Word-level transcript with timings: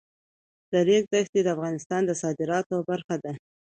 د 0.71 0.73
ریګ 0.87 1.03
دښتې 1.13 1.39
د 1.43 1.47
افغانستان 1.55 2.01
د 2.05 2.11
صادراتو 2.21 2.75
برخه 2.89 3.15
ده. 3.23 3.31